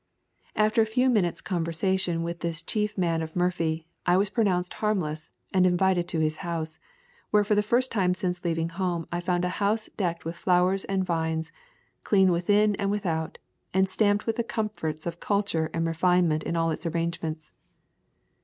After 0.55 0.81
a 0.81 0.85
few 0.87 1.11
minutes' 1.11 1.43
conver 1.43 1.67
sation 1.67 2.23
with 2.23 2.39
this 2.39 2.63
chief 2.63 2.97
man 2.97 3.21
of 3.21 3.35
Murphy 3.35 3.85
I 4.03 4.17
was 4.17 4.31
pronounced 4.31 4.73
harmless, 4.81 5.29
and 5.53 5.63
invited 5.67 6.07
to 6.07 6.19
his 6.19 6.37
house, 6.37 6.79
where 7.29 7.43
for 7.43 7.53
the 7.53 7.61
first 7.61 7.91
time 7.91 8.15
since 8.15 8.43
leaving 8.43 8.69
home 8.69 9.07
I 9.11 9.19
found 9.19 9.45
a 9.45 9.49
house 9.61 9.89
decked 9.97 10.25
with 10.25 10.35
flowers 10.35 10.85
and 10.85 11.05
vines, 11.05 11.51
clean 12.03 12.31
within 12.31 12.73
and 12.77 12.89
without, 12.89 13.37
and 13.75 13.87
stamped 13.87 14.25
with 14.25 14.37
the 14.37 14.43
comforts 14.43 15.05
of 15.05 15.19
culture 15.19 15.69
and 15.71 15.85
refinement 15.85 16.41
in 16.41 16.55
all 16.55 16.71
its 16.71 16.87
arrangements. 16.87 17.51